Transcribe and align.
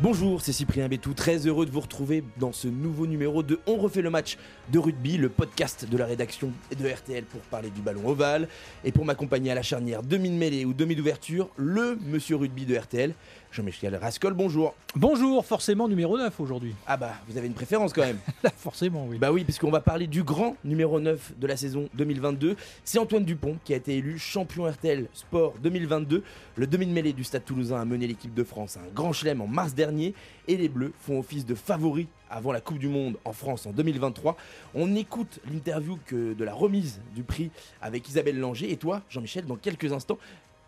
Bonjour, 0.00 0.40
c'est 0.40 0.52
Cyprien 0.52 0.88
Bétou, 0.88 1.14
très 1.14 1.46
heureux 1.46 1.66
de 1.66 1.70
vous 1.70 1.80
retrouver 1.80 2.24
dans 2.36 2.52
ce 2.52 2.66
nouveau 2.66 3.06
numéro 3.06 3.44
de 3.44 3.60
On 3.66 3.76
refait 3.76 4.02
le 4.02 4.10
match 4.10 4.36
de 4.72 4.78
rugby, 4.78 5.16
le 5.16 5.28
podcast 5.28 5.88
de 5.88 5.96
la 5.96 6.04
rédaction 6.04 6.52
de 6.76 6.88
RTL 6.88 7.24
pour 7.24 7.40
parler 7.42 7.70
du 7.70 7.80
ballon 7.80 8.08
ovale. 8.08 8.48
Et 8.84 8.90
pour 8.90 9.04
m'accompagner 9.04 9.52
à 9.52 9.54
la 9.54 9.62
charnière 9.62 10.02
demi-mêlée 10.02 10.64
ou 10.64 10.74
demi 10.74 10.96
d'ouverture, 10.96 11.48
le 11.56 11.96
monsieur 12.06 12.36
rugby 12.36 12.66
de 12.66 12.76
RTL, 12.76 13.14
Jean-Michel 13.50 13.96
Rascol, 13.96 14.34
bonjour. 14.34 14.74
Bonjour, 14.94 15.44
forcément 15.44 15.88
numéro 15.88 16.18
9 16.18 16.38
aujourd'hui. 16.38 16.74
Ah 16.86 16.96
bah, 16.96 17.14
vous 17.28 17.38
avez 17.38 17.46
une 17.46 17.54
préférence 17.54 17.92
quand 17.92 18.02
même. 18.02 18.18
Là, 18.42 18.50
forcément, 18.54 19.06
oui. 19.06 19.18
Bah 19.18 19.32
oui, 19.32 19.44
puisqu'on 19.44 19.70
va 19.70 19.80
parler 19.80 20.06
du 20.06 20.22
grand 20.22 20.56
numéro 20.64 21.00
9 21.00 21.32
de 21.38 21.46
la 21.46 21.56
saison 21.56 21.88
2022. 21.94 22.56
C'est 22.84 22.98
Antoine 22.98 23.24
Dupont 23.24 23.56
qui 23.64 23.72
a 23.72 23.76
été 23.76 23.96
élu 23.96 24.18
champion 24.18 24.70
RTL 24.70 25.06
Sport 25.14 25.54
2022. 25.62 26.22
Le 26.56 26.66
demi-mêlée 26.66 27.12
du 27.12 27.24
Stade 27.24 27.44
Toulousain 27.44 27.80
a 27.80 27.84
mené 27.84 28.06
l'équipe 28.06 28.34
de 28.34 28.44
France 28.44 28.76
à 28.76 28.80
un 28.80 28.92
grand 28.94 29.12
chelem 29.12 29.40
en 29.40 29.46
mars 29.46 29.74
dernier 29.74 30.14
et 30.46 30.56
les 30.56 30.68
Bleus 30.68 30.92
font 31.00 31.18
office 31.18 31.46
de 31.46 31.54
favoris 31.54 32.06
avant 32.30 32.52
la 32.52 32.60
Coupe 32.60 32.78
du 32.78 32.88
Monde 32.88 33.16
en 33.24 33.32
France 33.32 33.66
en 33.66 33.72
2023. 33.72 34.36
On 34.74 34.94
écoute 34.94 35.40
l'interview 35.50 35.98
que 36.06 36.34
de 36.34 36.44
la 36.44 36.52
remise 36.52 37.00
du 37.14 37.22
prix 37.22 37.50
avec 37.80 38.08
Isabelle 38.08 38.38
Langer 38.38 38.70
et 38.70 38.76
toi, 38.76 39.02
Jean-Michel, 39.08 39.46
dans 39.46 39.56
quelques 39.56 39.92
instants. 39.92 40.18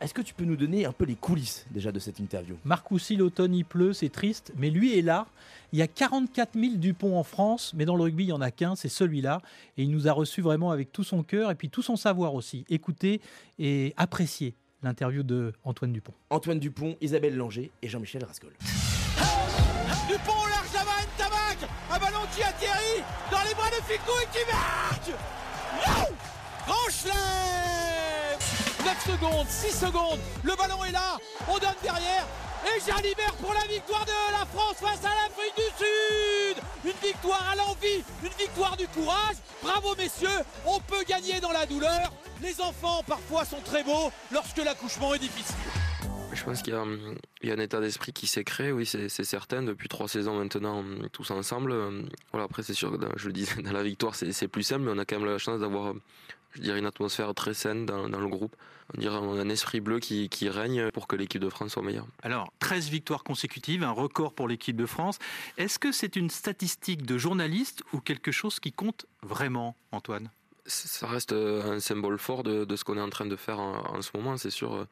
Est-ce 0.01 0.15
que 0.15 0.23
tu 0.23 0.33
peux 0.33 0.47
nous 0.47 0.57
donner 0.57 0.87
un 0.87 0.93
peu 0.93 1.05
les 1.05 1.15
coulisses 1.15 1.67
déjà 1.71 1.93
de 1.93 1.99
cette 1.99 2.21
interview? 2.21 2.57
Marcoussi, 2.65 3.17
l'automne, 3.17 3.55
il 3.55 3.67
pleut, 3.67 3.93
c'est 3.93 4.09
triste, 4.09 4.51
mais 4.57 4.71
lui 4.71 4.99
est 4.99 5.03
là. 5.03 5.27
Il 5.75 5.79
y 5.79 5.83
a 5.83 5.87
44 5.87 6.59
000 6.59 6.77
Dupont 6.77 7.19
en 7.19 7.23
France, 7.23 7.73
mais 7.77 7.85
dans 7.85 7.97
le 7.97 8.05
rugby, 8.05 8.25
il 8.25 8.29
n'y 8.29 8.33
en 8.33 8.41
a 8.41 8.51
qu'un, 8.51 8.77
c'est 8.77 8.89
celui-là. 8.89 9.43
Et 9.77 9.83
il 9.83 9.91
nous 9.91 10.09
a 10.09 10.13
reçus 10.13 10.41
vraiment 10.41 10.71
avec 10.71 10.91
tout 10.91 11.05
son 11.05 11.23
cœur 11.23 11.51
et 11.51 11.55
puis 11.55 11.69
tout 11.69 11.83
son 11.83 11.97
savoir 11.97 12.33
aussi. 12.33 12.65
Écoutez 12.71 13.21
et 13.59 13.93
appréciez 13.99 14.55
l'interview 14.83 15.23
de 15.23 15.53
Antoine 15.65 15.93
Dupont. 15.93 16.15
Antoine 16.31 16.59
Dupont, 16.59 16.97
Isabelle 17.03 17.37
Langer 17.37 17.71
et 17.83 17.89
Jean-Michel 17.89 18.25
Rascol. 18.25 18.55
Dupont 20.09 20.33
au 20.33 20.49
large 20.49 20.73
d'Avan 20.73 21.07
Tabac 21.19 21.69
Un 21.93 21.99
ballon 21.99 22.25
qui 22.35 22.43
atterrit 22.43 23.05
dans 23.31 23.43
les 23.47 23.55
bras 23.55 23.69
de 23.69 23.83
Ficou 23.85 24.13
et 24.23 24.29
qui 24.33 24.51
marque 24.51 25.21
9 29.07 29.19
secondes, 29.19 29.47
6 29.49 29.87
secondes, 29.87 30.19
le 30.43 30.55
ballon 30.57 30.85
est 30.85 30.93
là, 30.93 31.17
on 31.49 31.59
donne 31.59 31.75
derrière, 31.83 32.27
et 32.67 32.81
Jalibert 32.81 33.33
pour 33.35 33.55
la 33.55 33.67
victoire 33.67 34.05
de 34.05 34.33
la 34.33 34.45
France 34.47 34.77
face 34.79 35.05
à 35.05 35.15
l'Afrique 35.23 35.57
du 35.57 35.63
Sud. 35.79 36.63
Une 36.85 37.09
victoire 37.09 37.43
à 37.51 37.57
l'envie, 37.57 38.05
une 38.23 38.33
victoire 38.39 38.77
du 38.77 38.87
courage, 38.89 39.37
bravo 39.63 39.95
messieurs, 39.97 40.45
on 40.67 40.81
peut 40.81 41.05
gagner 41.09 41.41
dans 41.41 41.53
la 41.53 41.65
douleur, 41.67 42.13
les 42.43 42.61
enfants 42.61 43.03
parfois 43.07 43.45
sont 43.45 43.61
très 43.65 43.83
beaux 43.83 44.13
lorsque 44.31 44.59
l'accouchement 44.59 45.15
est 45.15 45.19
difficile. 45.19 45.57
Je 46.41 46.47
pense 46.47 46.63
qu'il 46.63 46.73
y, 46.73 47.47
y, 47.47 47.51
a 47.51 47.55
un 47.55 47.59
état 47.59 47.81
d'esprit 47.81 48.15
qui 48.15 48.27
s'est 48.27 48.45
créé, 48.45 48.73
oui, 48.73 48.87
c'est 48.87 49.11
certain, 49.11 49.63
depuis 49.63 49.91
trois 49.91 50.09
saisons 50.09 50.39
maintenant, 50.39 50.83
tous 51.13 51.31
ensemble. 51.33 51.75
Voilà, 52.33 52.47
après, 52.47 52.63
c'est 52.63 52.73
sûr, 52.73 52.99
je 53.17 53.27
le 53.27 53.33
disais, 53.35 53.61
dans 53.63 53.73
la 53.73 53.83
victoire, 53.83 54.15
c'est 54.15 54.49
plus 54.49 54.63
simple, 54.63 54.87
mais 54.87 54.91
on 54.91 54.99
a 54.99 55.05
quand 55.05 55.19
même 55.19 55.29
la 55.29 55.37
chance 55.37 55.61
d'avoir, 55.61 55.93
je 56.53 56.63
dirais, 56.63 56.79
une 56.79 56.87
atmosphère 56.87 57.35
très 57.35 57.53
saine 57.53 57.85
dans, 57.85 58.09
dans 58.09 58.21
le 58.21 58.29
groupe. 58.29 58.57
On 58.97 59.01
dirait 59.01 59.17
un 59.17 59.51
esprit 59.51 59.81
bleu 59.81 59.99
qui, 60.01 60.31
qui 60.31 60.49
règne 60.49 60.91
pour 60.93 61.09
que 61.09 61.15
l'équipe 61.15 61.43
de 61.43 61.51
France 61.51 61.73
soit 61.73 61.83
meilleure. 61.83 62.07
Alors, 62.23 62.51
13 62.61 62.89
victoires 62.89 63.23
consécutives, 63.23 63.83
un 63.83 63.91
record 63.91 64.33
pour 64.33 64.49
l'équipe 64.49 64.77
de 64.77 64.87
France. 64.87 65.19
Est-ce 65.59 65.79
que 65.79 65.93
c'est 65.93 66.17
une 66.17 66.31
statistique 66.31 67.05
de 67.05 67.19
journaliste 67.19 67.83
ou 67.93 68.01
quelque 68.01 68.33
chose 68.33 68.61
qui 68.61 68.73
compte 68.73 69.05
vraiment, 69.23 69.77
Antoine? 69.93 70.31
Ça 70.65 71.07
reste 71.07 71.33
euh, 71.33 71.77
un 71.77 71.81
symbole 71.81 72.19
fort 72.19 72.45
de, 72.45 72.65
de 72.65 72.77
ce 72.77 72.85
qu'on 72.85 72.97
est 72.97 73.03
en 73.03 73.11
train 73.11 73.27
de 73.27 73.37
faire 73.37 73.61
en, 73.61 73.97
en 73.97 74.01
ce 74.01 74.11
moment, 74.15 74.39
c'est 74.39 74.51
sûr 74.51 74.87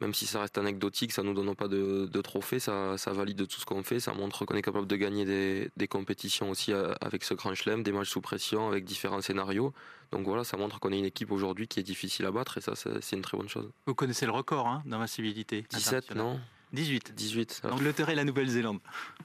même 0.00 0.14
si 0.14 0.26
ça 0.26 0.40
reste 0.40 0.58
anecdotique, 0.58 1.12
ça 1.12 1.22
nous 1.22 1.32
donne 1.32 1.54
pas 1.54 1.68
de, 1.68 2.06
de 2.06 2.20
trophées, 2.20 2.58
ça, 2.58 2.98
ça, 2.98 3.12
valide 3.12 3.46
tout 3.46 3.60
ce 3.60 3.64
qu'on 3.64 3.82
fait, 3.82 4.00
ça 4.00 4.12
montre 4.12 4.44
qu'on 4.44 4.54
est 4.54 4.62
capable 4.62 4.86
de 4.86 4.96
gagner 4.96 5.24
des, 5.24 5.70
des, 5.76 5.88
compétitions 5.88 6.50
aussi 6.50 6.72
euh, 6.72 6.92
avec 7.00 7.24
ce 7.24 7.34
grand 7.34 7.54
chelem, 7.54 7.82
des 7.82 7.92
matchs 7.92 8.10
sous 8.10 8.20
pression, 8.20 8.68
avec 8.68 8.84
différents 8.84 9.22
scénarios. 9.22 9.72
Donc 10.12 10.26
voilà, 10.26 10.44
ça 10.44 10.56
montre 10.56 10.80
qu'on 10.80 10.92
est 10.92 10.98
une 10.98 11.06
équipe 11.06 11.30
aujourd'hui 11.32 11.66
qui 11.66 11.80
est 11.80 11.84
difficile 11.84 12.26
à 12.26 12.30
battre 12.30 12.58
et 12.58 12.60
ça, 12.60 12.74
c'est 12.76 13.16
une 13.16 13.22
très 13.22 13.36
bonne 13.36 13.48
chose. 13.48 13.70
Vous 13.86 13.94
connaissez 13.94 14.26
le 14.26 14.32
record 14.32 14.68
hein, 14.68 14.82
d'invincibilité 14.84 15.64
17, 15.70 16.14
non 16.14 16.38
18. 16.72 17.14
18. 17.14 17.62
L'Angleterre 17.64 18.10
et 18.10 18.14
la 18.14 18.24
Nouvelle-Zélande. 18.24 18.80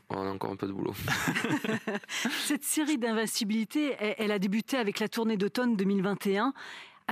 On 0.09 0.21
a 0.21 0.29
encore 0.29 0.51
un 0.51 0.55
peu 0.55 0.67
de 0.67 0.71
boulot. 0.71 0.93
Cette 2.45 2.63
série 2.63 2.97
d'invincibilité, 2.97 3.95
elle 3.99 4.31
a 4.31 4.39
débuté 4.39 4.77
avec 4.77 4.99
la 4.99 5.09
tournée 5.09 5.37
d'automne 5.37 5.75
2021 5.75 6.53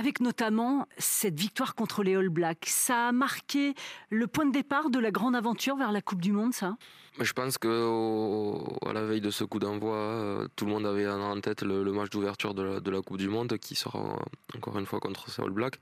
avec 0.00 0.20
notamment 0.20 0.88
cette 0.96 1.38
victoire 1.38 1.74
contre 1.74 2.02
les 2.02 2.16
All 2.16 2.30
Blacks. 2.30 2.64
Ça 2.68 3.08
a 3.08 3.12
marqué 3.12 3.74
le 4.08 4.26
point 4.26 4.46
de 4.46 4.50
départ 4.50 4.88
de 4.88 4.98
la 4.98 5.10
grande 5.10 5.36
aventure 5.36 5.76
vers 5.76 5.92
la 5.92 6.00
Coupe 6.00 6.22
du 6.22 6.32
Monde, 6.32 6.54
ça? 6.54 6.78
Je 7.20 7.32
pense 7.34 7.58
qu'à 7.58 8.92
la 8.94 9.04
veille 9.04 9.20
de 9.20 9.30
ce 9.30 9.44
coup 9.44 9.58
d'envoi, 9.58 9.96
euh, 9.96 10.48
tout 10.56 10.64
le 10.64 10.70
monde 10.70 10.86
avait 10.86 11.06
en 11.06 11.38
tête 11.42 11.60
le, 11.60 11.84
match 11.92 12.08
d'ouverture 12.08 12.54
de, 12.54 12.90
la 12.90 13.02
Coupe 13.02 13.18
du 13.18 13.28
Monde 13.28 13.58
qui 13.58 13.74
sera 13.74 14.18
encore 14.56 14.78
une 14.78 14.86
fois 14.86 15.00
contre 15.00 15.28
ces 15.28 15.42
All 15.42 15.50
Blacks. 15.50 15.78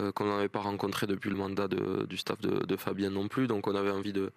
Euh, 0.00 0.10
qu'on 0.10 0.26
n'avait 0.26 0.48
pas 0.48 0.58
rencontré 0.58 1.06
depuis 1.06 1.30
le 1.30 1.36
mandat 1.36 1.68
du 1.68 2.16
staff 2.16 2.40
de, 2.40 2.76
Fabien 2.76 3.10
non 3.10 3.28
plus, 3.28 3.46
donc 3.46 3.68
on 3.68 3.76
avait 3.76 3.92
envie 3.92 4.12
de, 4.12 4.32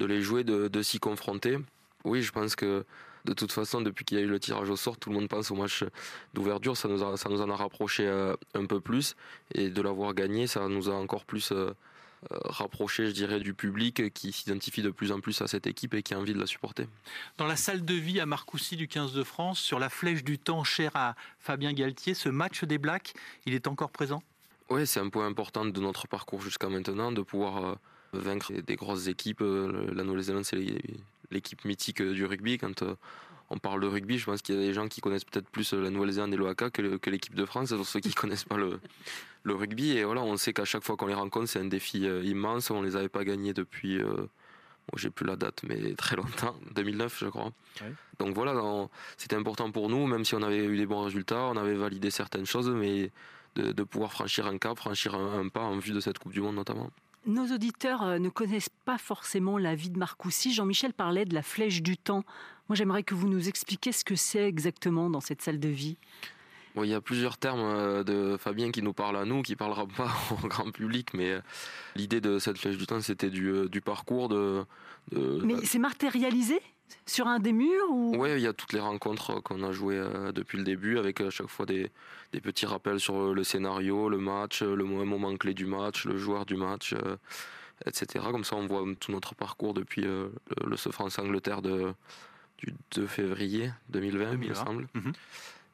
les 0.00 0.20
jouer, 0.20 0.42
de 0.42 0.82
s'y 0.82 0.98
confronter. 0.98 1.58
Oui, 2.02 2.22
je 2.22 2.32
pense 2.32 2.56
que 2.56 2.84
de 3.28 3.34
toute 3.34 3.52
façon, 3.52 3.82
depuis 3.82 4.04
qu'il 4.04 4.18
y 4.18 4.20
a 4.20 4.24
eu 4.24 4.28
le 4.28 4.40
tirage 4.40 4.70
au 4.70 4.76
sort, 4.76 4.96
tout 4.96 5.10
le 5.10 5.16
monde 5.16 5.28
pense 5.28 5.50
au 5.50 5.54
match 5.54 5.84
d'ouverture. 6.32 6.76
Ça 6.76 6.88
nous, 6.88 7.16
ça 7.16 7.28
nous 7.28 7.40
en 7.42 7.50
a 7.50 7.56
rapproché 7.56 8.06
euh, 8.06 8.34
un 8.54 8.64
peu 8.64 8.80
plus. 8.80 9.16
Et 9.54 9.68
de 9.68 9.82
l'avoir 9.82 10.14
gagné, 10.14 10.46
ça 10.46 10.66
nous 10.68 10.88
a 10.88 10.94
encore 10.94 11.26
plus 11.26 11.52
euh, 11.52 11.74
euh, 12.32 12.38
rapproché, 12.44 13.06
je 13.06 13.12
dirais, 13.12 13.38
du 13.38 13.52
public 13.52 14.12
qui 14.14 14.32
s'identifie 14.32 14.82
de 14.82 14.90
plus 14.90 15.12
en 15.12 15.20
plus 15.20 15.42
à 15.42 15.46
cette 15.46 15.66
équipe 15.66 15.92
et 15.92 16.02
qui 16.02 16.14
a 16.14 16.18
envie 16.18 16.32
de 16.32 16.40
la 16.40 16.46
supporter. 16.46 16.88
Dans 17.36 17.46
la 17.46 17.56
salle 17.56 17.84
de 17.84 17.94
vie 17.94 18.18
à 18.18 18.24
Marcoussis 18.24 18.76
du 18.76 18.88
15 18.88 19.12
de 19.12 19.22
France, 19.22 19.58
sur 19.58 19.78
la 19.78 19.90
flèche 19.90 20.24
du 20.24 20.38
temps 20.38 20.64
chère 20.64 20.92
à 20.94 21.14
Fabien 21.38 21.74
Galtier, 21.74 22.14
ce 22.14 22.30
match 22.30 22.64
des 22.64 22.78
Blacks, 22.78 23.12
il 23.44 23.54
est 23.54 23.66
encore 23.66 23.90
présent? 23.90 24.22
Oui, 24.70 24.86
c'est 24.86 25.00
un 25.00 25.10
point 25.10 25.26
important 25.26 25.66
de 25.66 25.80
notre 25.80 26.08
parcours 26.08 26.40
jusqu'à 26.40 26.68
maintenant, 26.68 27.12
de 27.12 27.22
pouvoir 27.22 27.76
vaincre 28.14 28.52
des 28.52 28.76
grosses 28.76 29.06
équipes. 29.06 29.40
La 29.40 30.04
Nouvelle-Zélande, 30.04 30.44
c'est 30.44 30.56
l'équipe 31.30 31.64
mythique 31.64 32.02
du 32.02 32.24
rugby. 32.24 32.58
Quand 32.58 32.82
euh, 32.82 32.94
on 33.50 33.58
parle 33.58 33.80
de 33.80 33.86
rugby, 33.86 34.18
je 34.18 34.26
pense 34.26 34.42
qu'il 34.42 34.54
y 34.54 34.58
a 34.58 34.60
des 34.60 34.74
gens 34.74 34.88
qui 34.88 35.00
connaissent 35.00 35.24
peut-être 35.24 35.48
plus 35.48 35.72
la 35.72 35.90
Nouvelle-Zélande 35.90 36.34
et 36.34 36.36
l'OACA 36.36 36.70
que 36.70 37.10
l'équipe 37.10 37.34
de 37.34 37.44
France, 37.44 37.70
pour 37.70 37.86
ceux 37.86 38.00
qui 38.00 38.08
ne 38.08 38.14
connaissent 38.20 38.44
pas 38.44 38.56
le, 38.56 38.80
le, 39.42 39.54
rugby. 39.54 39.96
Et 39.96 40.04
voilà, 40.04 40.22
on 40.22 40.36
sait 40.36 40.52
qu'à 40.52 40.64
chaque 40.64 40.84
fois 40.84 40.96
qu'on 40.96 41.06
les 41.06 41.14
rencontre, 41.14 41.48
c'est 41.48 41.60
un 41.60 41.64
défi 41.64 42.06
euh, 42.06 42.22
immense. 42.24 42.70
On 42.70 42.80
ne 42.80 42.86
les 42.86 42.96
avait 42.96 43.08
pas 43.08 43.24
gagnés 43.24 43.54
depuis, 43.54 43.98
euh, 43.98 44.28
j'ai 44.96 45.10
plus 45.10 45.26
la 45.26 45.36
date, 45.36 45.62
mais 45.66 45.94
très 45.94 46.16
longtemps, 46.16 46.56
2009 46.74 47.18
je 47.18 47.26
crois. 47.28 47.52
Donc 48.18 48.34
voilà, 48.34 48.88
c'était 49.16 49.36
important 49.36 49.70
pour 49.70 49.88
nous, 49.88 50.06
même 50.06 50.24
si 50.24 50.34
on 50.34 50.42
avait 50.42 50.64
eu 50.64 50.76
des 50.76 50.86
bons 50.86 51.04
résultats, 51.04 51.44
on 51.44 51.56
avait 51.56 51.74
validé 51.76 52.10
certaines 52.10 52.46
choses, 52.46 52.68
mais 52.68 53.12
de, 53.54 53.82
pouvoir 53.82 54.12
franchir 54.12 54.46
un 54.46 54.58
cap, 54.58 54.76
franchir 54.76 55.14
un 55.14 55.48
pas 55.48 55.62
en 55.62 55.78
vue 55.78 55.92
de 55.92 56.00
cette 56.00 56.18
Coupe 56.18 56.32
du 56.32 56.40
Monde 56.40 56.56
notamment. 56.56 56.90
Nos 57.26 57.52
auditeurs 57.52 58.02
euh, 58.02 58.18
ne 58.18 58.28
connaissent 58.28 58.70
pas 58.84 58.98
forcément 58.98 59.58
la 59.58 59.74
vie 59.74 59.90
de 59.90 59.98
Marcoussis. 59.98 60.52
Jean-Michel 60.52 60.92
parlait 60.92 61.24
de 61.24 61.34
la 61.34 61.42
flèche 61.42 61.82
du 61.82 61.96
temps. 61.96 62.24
Moi, 62.68 62.76
j'aimerais 62.76 63.02
que 63.02 63.14
vous 63.14 63.28
nous 63.28 63.48
expliquiez 63.48 63.92
ce 63.92 64.04
que 64.04 64.14
c'est 64.14 64.46
exactement 64.46 65.10
dans 65.10 65.20
cette 65.20 65.42
salle 65.42 65.60
de 65.60 65.68
vie. 65.68 65.96
il 66.76 66.86
y 66.86 66.94
a 66.94 67.00
plusieurs 67.00 67.36
termes 67.36 67.60
euh, 67.60 68.04
de 68.04 68.36
Fabien 68.38 68.70
qui 68.70 68.82
nous 68.82 68.92
parle 68.92 69.16
à 69.16 69.24
nous, 69.24 69.42
qui 69.42 69.52
ne 69.52 69.56
parlera 69.56 69.86
pas 69.86 70.10
au 70.42 70.46
grand 70.48 70.70
public, 70.70 71.12
mais 71.14 71.32
euh, 71.32 71.40
l'idée 71.96 72.20
de 72.20 72.38
cette 72.38 72.58
flèche 72.58 72.78
du 72.78 72.86
temps, 72.86 73.00
c'était 73.00 73.30
du, 73.30 73.68
du, 73.68 73.80
parcours 73.80 74.28
de. 74.28 74.64
mais 75.12 75.64
c'est 75.64 75.78
matérialisé? 75.78 76.60
Sur 77.06 77.26
un 77.26 77.38
des 77.38 77.52
murs 77.52 77.90
ou... 77.90 78.16
Oui, 78.16 78.30
il 78.32 78.40
y 78.40 78.46
a 78.46 78.52
toutes 78.52 78.72
les 78.72 78.80
rencontres 78.80 79.40
qu'on 79.40 79.62
a 79.62 79.72
jouées 79.72 80.02
depuis 80.34 80.58
le 80.58 80.64
début, 80.64 80.98
avec 80.98 81.20
à 81.20 81.30
chaque 81.30 81.48
fois 81.48 81.66
des, 81.66 81.90
des 82.32 82.40
petits 82.40 82.66
rappels 82.66 83.00
sur 83.00 83.34
le 83.34 83.44
scénario, 83.44 84.08
le 84.08 84.18
match, 84.18 84.62
le 84.62 84.84
moment 84.84 85.36
clé 85.36 85.54
du 85.54 85.66
match, 85.66 86.04
le 86.04 86.16
joueur 86.16 86.46
du 86.46 86.56
match, 86.56 86.92
euh, 86.92 87.16
etc. 87.86 88.24
Comme 88.30 88.44
ça, 88.44 88.56
on 88.56 88.66
voit 88.66 88.84
tout 89.00 89.12
notre 89.12 89.34
parcours 89.34 89.74
depuis 89.74 90.06
euh, 90.06 90.28
le, 90.62 90.70
le 90.70 90.76
France-Angleterre 90.76 91.62
de, 91.62 91.92
du 92.58 92.74
2 92.94 93.06
février 93.06 93.72
2020, 93.90 94.32
il 94.32 94.48
me 94.48 94.54
semble. 94.54 94.88
Mhm. 94.94 95.12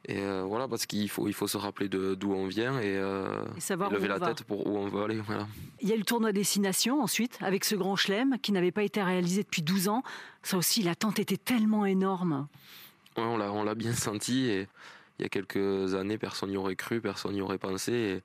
Et 0.06 0.20
euh, 0.20 0.42
voilà, 0.42 0.68
parce 0.68 0.84
qu'il 0.84 1.08
faut, 1.08 1.28
il 1.28 1.32
faut 1.32 1.46
se 1.46 1.56
rappeler 1.56 1.88
d'où 1.88 2.32
on 2.32 2.46
vient 2.46 2.78
et, 2.78 2.96
lever 2.96 4.08
la 4.08 4.20
tête 4.20 4.44
pour 4.44 4.66
où 4.66 4.76
on 4.76 4.86
veut 4.86 5.04
aller. 5.04 5.20
Voilà. 5.26 5.46
Il 5.80 5.88
y 5.88 5.92
a 5.92 5.96
le 5.96 6.04
tournoi 6.04 6.32
Destination 6.32 7.02
ensuite, 7.02 7.38
avec 7.40 7.64
ce 7.64 7.74
grand 7.74 7.96
chelem 7.96 8.38
qui 8.42 8.52
n'avait 8.52 8.72
pas 8.72 8.82
été 8.82 9.02
réalisé 9.02 9.42
depuis 9.42 9.62
12 9.62 9.88
ans. 9.88 10.02
Ça 10.42 10.58
aussi, 10.58 10.82
l'attente 10.82 11.18
était 11.18 11.38
tellement 11.38 11.86
énorme. 11.86 12.48
Ouais, 13.16 13.22
on 13.24 13.64
l'a 13.64 13.74
bien 13.74 13.92
senti 13.94 14.46
et 14.46 14.68
il 15.18 15.22
y 15.22 15.26
a 15.26 15.28
quelques 15.28 15.94
années, 15.94 16.18
personne 16.18 16.50
n'y 16.50 16.56
aurait 16.56 16.76
cru, 16.76 17.00
personne 17.00 17.32
n'y 17.32 17.40
aurait 17.40 17.58
pensé. 17.58 18.22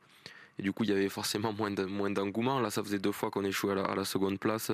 Et, 0.57 0.61
du 0.61 0.73
coup, 0.73 0.83
il 0.83 0.89
y 0.89 0.93
avait 0.93 1.09
forcément 1.09 1.53
moins 1.53 1.71
d'engouement. 2.11 2.59
Là, 2.59 2.69
ça 2.69 2.83
faisait 2.83 2.99
deux 2.99 3.13
fois 3.13 3.31
qu'on 3.31 3.45
échouait 3.45 3.71
à 3.71 3.75
la, 3.75 3.83
à 3.83 3.95
la 3.95 4.03
seconde 4.03 4.39
place. 4.39 4.71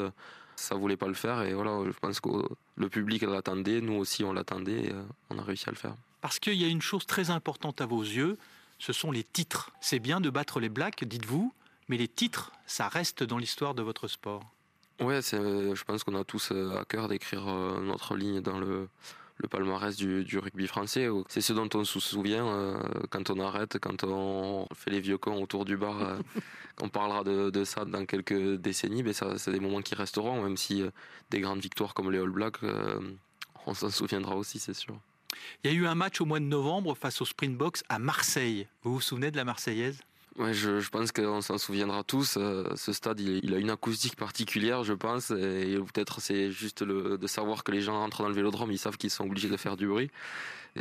Ça 0.56 0.74
voulait 0.76 0.98
pas 0.98 1.08
le 1.08 1.14
faire. 1.14 1.44
Et 1.44 1.54
voilà, 1.54 1.78
je 1.86 2.00
pense 2.00 2.20
que 2.20 2.30
le 2.76 2.90
public 2.90 3.22
l'attendait. 3.22 3.82
Nous 3.82 3.94
aussi, 3.94 4.24
on 4.24 4.34
l'attendait. 4.34 4.86
Et 4.86 4.92
euh, 4.92 5.04
on 5.30 5.38
a 5.38 5.44
réussi 5.44 5.70
à 5.70 5.72
le 5.72 5.78
faire. 5.78 5.96
Parce 6.26 6.40
qu'il 6.40 6.56
y 6.56 6.66
a 6.66 6.68
une 6.68 6.82
chose 6.82 7.06
très 7.06 7.30
importante 7.30 7.82
à 7.82 7.86
vos 7.86 8.02
yeux, 8.02 8.40
ce 8.80 8.94
sont 8.94 9.12
les 9.12 9.24
titres. 9.24 9.70
C'est 9.80 10.00
bien 10.00 10.20
de 10.20 10.32
battre 10.32 10.60
les 10.60 10.70
Blacks, 10.70 11.04
dites-vous, 11.04 11.54
mais 11.88 11.98
les 11.98 12.08
titres, 12.08 12.52
ça 12.66 12.88
reste 12.88 13.22
dans 13.22 13.38
l'histoire 13.38 13.76
de 13.76 13.84
votre 13.84 14.08
sport. 14.08 14.42
Ouais, 15.00 15.22
je 15.22 15.84
pense 15.84 16.04
qu'on 16.04 16.20
a 16.20 16.24
tous 16.24 16.52
à 16.52 16.84
cœur 16.86 17.10
d'écrire 17.10 17.46
notre 17.46 18.16
ligne 18.16 18.42
dans 18.42 18.58
le, 18.58 18.90
le 19.38 19.48
palmarès 19.48 19.96
du, 19.96 20.40
rugby 20.40 20.66
français. 20.66 21.08
C'est 21.28 21.42
ce 21.42 21.54
dont 21.54 21.70
on 21.76 21.84
se 21.84 22.00
souvient 22.00 22.48
euh, 22.48 22.80
quand 23.12 23.30
on 23.30 23.40
arrête, 23.40 23.78
quand 23.78 24.04
on 24.04 24.66
fait 24.74 24.90
les 24.90 25.02
vieux 25.02 25.20
cons 25.20 25.44
autour 25.44 25.64
du 25.64 25.78
bar. 25.78 26.02
Euh, 26.02 26.18
on 26.82 26.90
parlera 26.90 27.24
de, 27.24 27.64
ça 27.66 27.86
dans 27.86 28.08
quelques 28.08 28.56
décennies, 28.56 29.04
mais 29.04 29.14
ça, 29.14 29.38
c'est 29.38 29.52
des 29.52 29.60
moments 29.60 29.84
qui 29.84 29.94
resteront, 29.94 30.42
même 30.42 30.58
si 30.58 30.82
euh, 30.82 30.90
des 31.30 31.40
grandes 31.40 31.60
victoires 31.60 31.94
comme 31.94 32.12
les 32.12 32.18
All 32.18 32.32
Blacks, 32.32 32.58
on 33.68 33.76
s'en 33.76 33.92
souviendra 33.92 34.36
aussi, 34.36 34.58
c'est 34.58 34.74
sûr. 34.74 35.00
Il 35.64 35.72
y 35.72 35.74
a 35.74 35.78
eu 35.78 35.88
un 35.88 35.96
match 35.96 36.22
au 36.22 36.26
mois 36.26 36.40
de 36.40 36.46
novembre 36.46 36.96
face 36.96 37.22
au 37.22 37.26
Springboks 37.26 37.84
à 37.90 38.00
Marseille. 38.00 38.68
Vous 38.84 38.94
vous 38.94 39.02
souvenez 39.02 39.32
de 39.32 39.38
la 39.38 39.46
Marseillaise? 39.46 40.00
Je, 40.38 40.90
pense 40.90 41.14
qu'on 41.14 41.42
s'en 41.42 41.58
souviendra 41.58 42.04
tous. 42.04 42.36
Euh, 42.38 42.66
ce 42.76 42.92
stade, 42.92 43.22
il, 43.22 43.54
a 43.54 43.58
une 43.58 43.70
acoustique 43.70 44.18
particulière, 44.18 44.84
je 44.84 44.94
pense. 44.94 45.32
Et 45.32 45.78
peut-être 45.94 46.20
c'est 46.20 46.52
juste 46.52 46.84
de 46.84 47.28
savoir 47.28 47.64
que 47.64 47.72
les 47.72 47.82
gens 47.82 48.00
rentrent 48.00 48.22
dans 48.22 48.28
le 48.28 48.36
vélodrome, 48.36 48.72
ils 48.72 48.78
savent 48.78 48.98
qu'ils 48.98 49.12
sont 49.12 49.26
obligés 49.26 49.48
de 49.48 49.56
faire 49.56 49.78
du 49.78 49.88
bruit. 49.88 50.12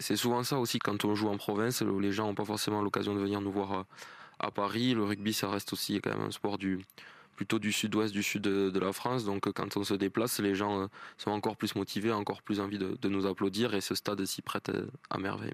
C'est 0.00 0.16
souvent 0.16 0.42
ça 0.42 0.58
aussi 0.58 0.80
quand 0.80 1.04
on 1.04 1.14
joue 1.14 1.28
en 1.28 1.36
province, 1.36 1.82
où 1.82 2.00
les 2.00 2.10
gens 2.10 2.26
n'ont 2.26 2.34
pas 2.34 2.44
forcément 2.44 2.82
l'occasion 2.82 3.14
de 3.14 3.20
venir 3.20 3.40
nous 3.40 3.52
voir 3.52 3.72
à, 3.72 3.86
à 4.40 4.50
Paris. 4.50 4.92
Le 4.92 5.04
rugby, 5.04 5.32
ça 5.32 5.48
reste 5.48 5.72
aussi 5.72 6.00
quand 6.00 6.10
même 6.10 6.26
un 6.26 6.32
sport 6.32 6.58
du, 6.58 6.80
plutôt 7.34 7.58
du 7.58 7.72
sud-ouest, 7.72 8.12
du 8.12 8.22
sud 8.22 8.42
de, 8.42 8.78
la 8.78 8.92
France. 8.92 9.25
Donc 9.25 9.50
quand 9.52 9.76
on 9.76 9.84
se 9.84 9.94
déplace, 9.94 10.40
les 10.40 10.54
gens 10.54 10.82
euh, 10.82 10.86
sont 11.19 11.31
encore 11.31 11.56
plus 11.56 11.75
motivés, 11.75 12.12
encore 12.12 12.42
plus 12.42 12.60
envie 12.60 12.78
de, 12.78 13.08
nous 13.08 13.26
applaudir 13.26 13.75
et 13.75 13.81
ce 13.81 13.94
stade 13.94 14.25
s'y 14.25 14.42
prête 14.42 14.70
euh, 14.70 14.86
à 15.10 15.19
merveille. 15.19 15.52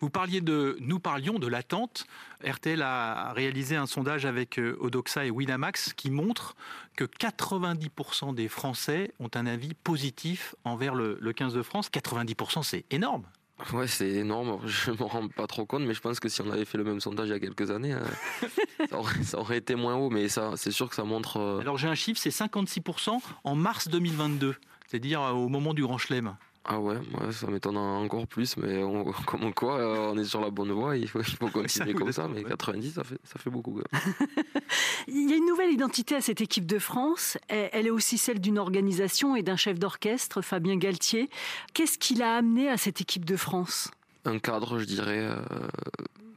Vous 0.00 0.10
parliez 0.10 0.40
de, 0.40 0.76
nous 0.80 0.98
parlions 0.98 1.38
de 1.38 1.46
l'attente. 1.46 2.06
RTL 2.44 2.82
a 2.82 3.32
réalisé 3.32 3.76
un 3.76 3.86
sondage 3.86 4.26
avec 4.26 4.58
euh, 4.58 4.76
Odoxa 4.80 5.26
et 5.26 5.30
Winamax 5.30 5.92
qui 5.92 6.10
montre 6.10 6.56
que 6.96 7.04
90% 7.04 8.34
des 8.34 8.48
Français 8.48 9.12
ont 9.20 9.30
un 9.34 9.46
avis 9.46 9.74
positif 9.74 10.54
envers 10.64 10.94
le, 10.94 11.18
le 11.20 11.32
15 11.32 11.54
de 11.54 11.62
France. 11.62 11.90
90%, 11.90 12.62
c'est 12.62 12.84
énorme. 12.90 13.24
Ouais, 13.72 13.86
c'est 13.86 14.08
énorme. 14.08 14.58
Je 14.66 14.90
me 14.90 15.02
rends 15.04 15.28
pas 15.28 15.46
trop 15.46 15.64
compte, 15.64 15.82
mais 15.82 15.94
je 15.94 16.00
pense 16.00 16.20
que 16.20 16.28
si 16.28 16.40
on 16.42 16.50
avait 16.50 16.64
fait 16.64 16.78
le 16.78 16.84
même 16.84 17.00
sondage 17.00 17.28
il 17.28 17.32
y 17.32 17.34
a 17.34 17.40
quelques 17.40 17.70
années, 17.70 17.94
euh, 18.92 19.02
ça, 19.22 19.38
aurait, 19.38 19.58
été 19.58 19.74
moins 19.74 19.94
haut. 19.94 20.10
Mais 20.10 20.28
ça, 20.28 20.52
c'est 20.56 20.70
sûr 20.70 20.88
que 20.88 20.94
ça 20.94 21.04
montre. 21.04 21.38
Euh, 21.38 21.60
Alors 21.60 21.78
j'ai 21.78 21.88
un 21.88 21.94
chiffre, 21.94 22.20
c'est 22.20 22.30
56% 22.30 23.18
en 23.44 23.54
mars 23.54 23.88
2022, 23.88 24.56
c'est-à-dire 24.86 25.22
euh, 25.22 25.32
au 25.32 25.48
moment 25.48 25.74
du 25.74 25.82
Grand 25.82 25.98
Chelem. 25.98 26.36
Ah 26.68 26.80
ouais, 26.80 26.96
ça 27.30 27.46
m'étonne 27.46 27.76
encore 27.76 28.26
plus, 28.26 28.56
mais 28.56 28.82
comme 29.26 29.54
quoi, 29.54 29.78
euh, 29.78 30.12
on 30.12 30.18
est 30.18 30.24
sur 30.24 30.40
la 30.40 30.50
bonne 30.50 30.72
voie, 30.72 30.96
il 30.96 31.08
faut, 31.08 31.20
continuer 31.52 31.94
comme 31.94 32.10
ça, 32.10 32.26
mais 32.26 32.42
90, 32.42 32.94
ça 32.94 33.04
fait, 33.04 33.18
ça 33.22 33.38
fait 33.38 33.50
beaucoup. 33.50 33.80
il 35.08 35.30
y 35.30 35.32
a 35.32 35.36
une 35.36 35.46
nouvelle 35.46 35.70
identité 35.70 36.16
à 36.16 36.20
cette 36.20 36.40
équipe 36.40 36.66
de 36.66 36.80
France, 36.80 37.38
elle 37.48 37.86
est 37.86 37.90
aussi 37.90 38.18
celle 38.18 38.40
d'une 38.40 38.58
organisation 38.58 39.36
et 39.36 39.42
d'un 39.42 39.54
chef 39.54 39.78
d'orchestre, 39.78 40.42
Fabien 40.42 40.76
Galtier. 40.76 41.30
Qu'est-ce 41.72 41.98
qu'il 41.98 42.20
a 42.22 42.36
amené 42.36 42.68
à 42.68 42.76
cette 42.76 43.00
équipe 43.00 43.24
de 43.24 43.36
France? 43.36 43.92
Un 44.24 44.40
cadre, 44.40 44.80
je 44.80 44.86
dirais, 44.86 45.20
euh, 45.20 45.36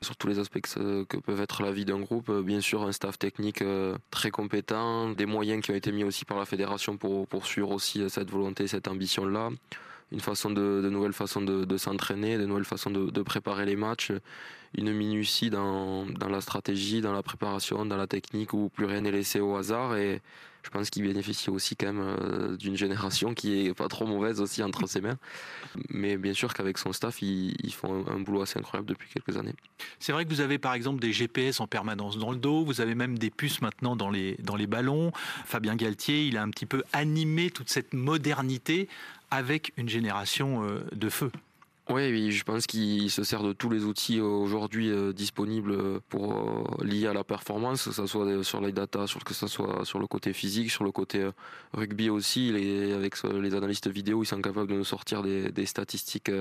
sur 0.04 0.16
tous 0.16 0.28
les 0.28 0.38
aspects 0.38 0.62
que, 0.62 1.18
peuvent 1.18 1.42
être 1.42 1.64
la 1.64 1.72
vie 1.72 1.86
d'un 1.86 2.02
groupe. 2.02 2.32
Bien 2.32 2.62
sûr, 2.62 2.84
un 2.84 2.92
staff 2.92 3.18
technique 3.18 3.64
euh, 3.64 3.98
très 4.12 4.30
compétent, 4.30 5.10
des 5.10 5.26
moyens 5.26 5.64
qui 5.64 5.72
ont 5.72 5.76
été 5.76 5.92
mis 5.92 6.04
aussi 6.04 6.24
par 6.24 6.38
la 6.38 6.46
fédération 6.46 6.98
pour 6.98 7.28
poursuivre 7.28 7.72
aussi 7.72 8.08
cette 8.12 8.30
volonté, 8.30 8.68
cette 8.68 8.88
ambition-là 8.88 9.50
une 10.12 10.20
façon 10.20 10.50
de, 10.50 10.88
nouvelles 10.90 11.14
façons 11.14 11.42
de, 11.42 11.78
s'entraîner, 11.78 12.38
de 12.38 12.46
nouvelles 12.46 12.66
façons 12.66 12.92
de, 12.92 13.22
préparer 13.22 13.66
les 13.66 13.76
matchs, 13.76 14.12
une 14.78 14.92
minutie 14.94 15.50
dans, 15.50 16.06
la 16.30 16.42
stratégie, 16.42 17.02
dans 17.02 17.14
la 17.14 17.24
préparation, 17.24 17.86
dans 17.86 17.98
la 17.98 18.08
technique 18.08 18.54
où 18.54 18.70
plus 18.70 18.86
rien 18.86 19.02
n'est 19.02 19.12
laissé 19.12 19.40
au 19.40 19.56
hasard 19.56 19.96
et 19.96 20.22
je 20.64 20.70
pense 20.70 20.90
qu'il 20.90 21.04
bénéficie 21.04 21.50
aussi 21.50 21.76
quand 21.76 21.88
même 21.88 22.02
euh, 22.02 22.58
d'une 22.58 22.76
génération 22.76 23.34
qui 23.34 23.66
est 23.68 23.74
pas 23.74 23.88
trop 23.88 24.06
mauvaise 24.06 24.42
aussi 24.42 24.62
entre 24.62 24.88
ses 24.88 25.00
mains. 25.00 25.18
Mais 25.90 26.18
bien 26.18 26.34
sûr 26.34 26.54
qu'avec 26.54 26.78
son 26.78 26.92
staff, 26.92 27.22
ils, 27.22 27.74
font 27.74 28.06
un, 28.08 28.20
boulot 28.20 28.42
assez 28.42 28.60
incroyable 28.60 28.90
depuis 28.90 29.10
quelques 29.10 29.38
années. 29.38 29.56
C'est 30.00 30.12
vrai 30.12 30.26
que 30.26 30.30
vous 30.30 30.42
avez 30.42 30.58
par 30.58 30.74
exemple 30.74 31.00
des 31.00 31.14
GPS 31.14 31.60
en 31.60 31.68
permanence 31.68 32.18
dans 32.18 32.32
le 32.32 32.38
dos, 32.38 32.66
vous 32.66 32.82
avez 32.82 32.94
même 32.94 33.18
des 33.18 33.30
puces 33.30 33.62
maintenant 33.62 33.96
dans 33.96 34.10
les, 34.10 34.36
dans 34.44 34.56
les 34.56 34.68
ballons. 34.68 35.12
Fabien 35.46 35.76
Galtier, 35.76 36.26
il 36.26 36.38
a 36.38 36.44
un 36.44 36.50
petit 36.50 36.66
peu 36.66 36.84
animé 36.92 37.52
toute 37.52 37.70
cette 37.70 37.94
modernité 37.94 38.90
avec 39.32 39.74
une 39.78 39.90
génération 39.90 40.64
euh, 40.64 40.80
de 40.94 41.10
feu. 41.10 41.32
Oui, 41.90 42.32
je 42.32 42.44
pense 42.44 42.68
qu'il 42.68 43.10
se 43.10 43.24
sert 43.24 43.42
de 43.42 43.52
tous 43.52 43.70
les 43.72 43.84
outils 43.84 44.22
aujourd'hui 44.22 44.92
euh, 44.92 45.12
disponibles 45.12 46.02
pour 46.02 46.34
euh, 46.34 46.86
liés 46.86 47.08
à 47.08 47.14
la 47.14 47.24
performance, 47.24 47.86
que 47.86 47.92
ce 47.92 48.06
soit 48.06 48.44
sur 48.44 48.62
les 48.62 48.72
data, 48.72 49.06
que 49.26 49.34
ce 49.34 49.48
soit 49.48 49.86
sur 49.86 49.98
le 49.98 50.06
côté 50.06 50.34
physique, 50.34 50.70
sur 50.70 50.84
le 50.84 50.92
côté 50.92 51.28
rugby 51.74 52.12
aussi. 52.12 52.50
avec 52.96 53.16
les 53.24 53.56
analystes 53.56 53.88
vidéo, 53.88 54.22
ils 54.22 54.28
sont 54.28 54.42
capables 54.42 54.68
de 54.68 54.76
nous 54.76 54.86
sortir 54.86 55.24
des 55.24 55.66
statistiques 55.66 56.32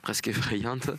presque 0.00 0.28
effrayantes 0.28 0.90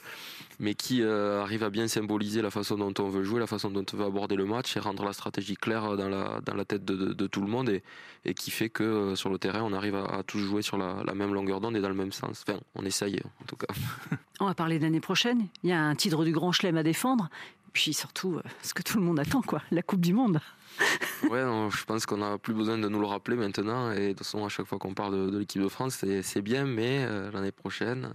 mais 0.61 0.75
qui 0.75 1.01
euh, 1.01 1.41
arrive 1.41 1.63
à 1.63 1.71
bien 1.71 1.87
symboliser 1.87 2.43
la 2.43 2.51
façon 2.51 2.77
dont 2.77 2.93
on 2.99 3.09
veut 3.09 3.23
jouer, 3.23 3.39
la 3.39 3.47
façon 3.47 3.71
dont 3.71 3.83
on 3.93 3.97
veut 3.97 4.05
aborder 4.05 4.35
le 4.35 4.45
match 4.45 4.77
et 4.77 4.79
rendre 4.79 5.03
la 5.03 5.11
stratégie 5.11 5.55
claire 5.55 5.97
dans 5.97 6.07
la, 6.07 6.39
dans 6.45 6.53
la 6.53 6.65
tête 6.65 6.85
de, 6.85 7.27
tout 7.27 7.41
le 7.41 7.47
monde 7.47 7.67
et, 7.69 7.81
et 8.25 8.35
qui 8.35 8.51
fait 8.51 8.69
que 8.69 8.83
euh, 8.83 9.15
sur 9.15 9.31
le 9.31 9.39
terrain, 9.39 9.63
on 9.63 9.73
arrive 9.73 9.95
à, 9.95 10.21
tous 10.21 10.37
jouer 10.37 10.61
sur 10.61 10.77
la, 10.77 11.03
même 11.15 11.33
longueur 11.33 11.61
d'onde 11.61 11.75
et 11.75 11.81
dans 11.81 11.89
le 11.89 11.95
même 11.95 12.11
sens. 12.11 12.45
Enfin, 12.47 12.59
on 12.75 12.85
essaye 12.85 13.19
en 13.41 13.45
tout 13.47 13.55
cas. 13.55 13.73
On 14.39 14.45
va 14.45 14.53
parler 14.53 14.77
d'année 14.77 14.99
prochaine. 14.99 15.47
Il 15.63 15.69
y 15.69 15.73
a 15.73 15.81
un 15.81 15.95
titre 15.95 16.23
du 16.23 16.31
Grand 16.31 16.51
Chelem 16.51 16.77
à 16.77 16.83
défendre. 16.83 17.29
Puis 17.73 17.93
surtout, 17.93 18.35
euh, 18.35 18.41
ce 18.61 18.75
que 18.75 18.83
tout 18.83 18.97
le 18.97 19.03
monde 19.03 19.19
attend, 19.19 19.41
quoi, 19.41 19.63
la 19.71 19.81
Coupe 19.81 20.01
du 20.01 20.13
Monde. 20.13 20.39
ouais, 21.29 21.43
je 21.69 21.83
pense 21.85 22.05
qu'on 22.05 22.17
n'a 22.17 22.37
plus 22.37 22.53
besoin 22.53 22.77
de 22.77 22.87
nous 22.87 22.99
le 22.99 23.07
rappeler 23.07 23.35
maintenant. 23.35 23.91
Et 23.91 23.99
de 23.99 24.07
toute 24.09 24.19
façon, 24.19 24.45
à 24.45 24.49
chaque 24.49 24.67
fois 24.67 24.77
qu'on 24.77 24.93
parle 24.93 25.31
de, 25.31 25.37
l'équipe 25.37 25.61
de 25.61 25.67
France, 25.67 26.03
c'est 26.21 26.41
bien, 26.41 26.65
mais 26.65 27.07
l'année 27.31 27.51
prochaine. 27.51 28.11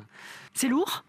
C'est 0.52 0.68
lourd? 0.68 1.04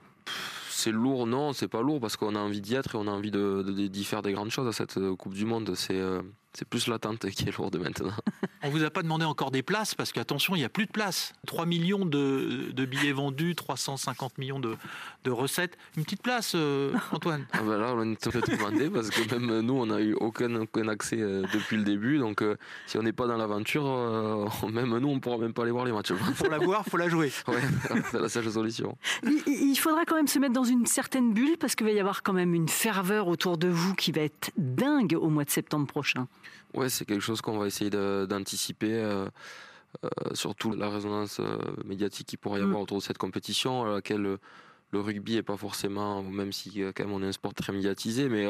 C'est 0.77 0.91
lourd, 0.91 1.25
non, 1.25 1.53
c'est 1.53 1.68
pas 1.68 1.81
lourd 1.81 2.00
parce 2.00 2.18
qu'on 2.18 2.35
a 2.35 2.39
envie 2.39 2.62
d'y 2.62 2.75
être 2.75 2.95
et 2.95 2.97
on 3.00 3.07
a 3.07 3.12
envie 3.12 3.31
d'y 3.31 3.38
de, 3.38 4.03
faire 4.03 4.21
des 4.21 4.31
grandes 4.31 4.51
choses 4.51 4.68
à 4.68 4.71
cette 4.71 4.97
euh, 4.97 5.15
Coupe 5.15 5.33
du 5.33 5.45
Monde. 5.45 5.74
C'est 5.75 6.00
euh, 6.00 6.21
c'est 6.57 6.68
plus 6.68 6.88
l'attente 6.88 7.30
qui 7.30 7.48
est 7.48 7.56
lourde 7.56 7.77
maintenant. 7.77 8.15
On 8.63 8.71
vous 8.71 8.83
a 8.83 8.89
pas 8.89 9.04
demandé 9.04 9.25
encore 9.25 9.51
des 9.51 9.62
places 9.62 9.94
parce 9.94 10.12
qu'attention, 10.12 10.56
il 10.56 10.59
n'y 10.59 10.65
a 10.65 10.69
plus 10.69 10.88
de 10.88 10.92
place. 10.92 11.33
3 11.45 11.68
millions 11.68 12.04
de, 12.04 12.74
billets 12.74 13.12
vendus, 13.12 13.54
350 13.54 14.39
millions 14.39 14.59
de, 14.59 14.75
recettes. 15.27 15.77
Une 15.98 16.04
petite 16.04 16.24
place, 16.24 16.54
euh, 16.56 16.95
Antoine 17.12 17.45
ah 17.51 17.59
ben 17.62 17.77
Là, 17.77 17.94
on 17.94 18.00
a 18.00 18.56
demandé 18.56 18.89
parce 18.89 19.12
que 19.12 19.36
même 19.36 19.59
nous, 19.59 19.75
on 19.75 19.86
n'a 19.86 20.00
eu 20.00 20.13
aucun, 20.15 20.50
accès 20.88 21.18
euh, 21.19 21.43
depuis 21.53 21.77
le 21.77 21.84
début. 21.84 22.17
Donc, 22.17 22.41
euh, 22.41 22.58
si 22.88 22.98
on 22.98 23.03
n'est 23.03 23.13
pas 23.13 23.27
dans 23.27 23.38
l'aventure, 23.38 23.84
même 24.67 24.98
nous, 24.98 25.10
on 25.10 25.15
ne 25.15 25.20
pourra 25.20 25.38
même 25.38 25.53
pas 25.53 25.62
aller 25.62 25.72
voir 25.72 25.86
les 25.86 25.91
matchs. 25.91 26.13
Pour 26.38 26.50
la 26.50 26.58
voir, 26.58 26.82
il 26.88 26.89
faut 26.89 26.98
la 26.98 27.10
jouer. 27.10 27.32
Ouais, 27.48 27.62
c'est 28.12 28.20
la 28.20 28.29
seule 28.29 28.51
solution. 28.51 28.98
Il 29.46 29.75
faudra 29.75 30.05
quand 30.05 30.15
même 30.15 30.27
se 30.27 30.39
mettre 30.39 30.53
dans 30.53 30.63
une 30.63 30.86
certaine 30.86 31.34
bulle 31.34 31.58
parce 31.60 31.75
qu'il 31.75 31.86
va 31.86 31.93
y 31.93 32.00
avoir 32.00 32.24
quand 32.24 32.34
même 32.34 32.53
une 32.53 32.67
ferveur 32.67 33.27
autour 33.27 33.58
de 33.58 33.67
vous 33.67 33.93
qui 33.93 34.12
va 34.12 34.22
être 34.22 34.51
dingue 34.58 35.15
au 35.20 35.29
mois 35.29 35.46
de 35.46 35.50
septembre 35.50 35.88
prochain. 35.88 36.27
Ouais, 36.74 36.89
c'est 36.89 37.06
quelque 37.06 37.22
chose 37.22 37.42
qu'on 37.42 37.58
va 37.58 37.68
essayer 37.68 37.89
d'anticiper. 37.89 38.94
Euh, 38.94 39.27
euh, 40.04 40.10
surtout 40.34 40.72
la 40.72 40.89
résonance 40.89 41.39
euh, 41.39 41.58
médiatique 41.86 42.27
qu'il 42.27 42.38
pourrait 42.38 42.60
y 42.60 42.63
mm. 42.63 42.68
avoir 42.68 42.82
autour 42.82 42.98
de 42.98 43.04
cette 43.04 43.18
compétition, 43.18 43.86
à 43.86 43.96
laquelle 43.96 44.22
le, 44.22 45.00
rugby 45.00 45.36
n'est 45.36 45.44
pas 45.44 45.58
forcément, 45.58 46.22
même 46.24 46.51
si 46.51 46.82
quand 46.96 47.06
même 47.06 47.13
on 47.13 47.24
est 47.24 47.27
un 47.27 47.32
sport 47.32 47.54
très 47.54 47.74
médiatisé, 47.74 48.30
mais 48.30 48.46